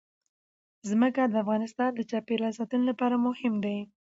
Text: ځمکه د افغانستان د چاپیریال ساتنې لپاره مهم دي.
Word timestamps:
ځمکه 0.89 1.21
د 1.27 1.33
افغانستان 1.43 1.89
د 1.95 1.99
چاپیریال 2.11 2.53
ساتنې 2.59 2.85
لپاره 2.91 3.15
مهم 3.25 3.53
دي. 3.63 3.77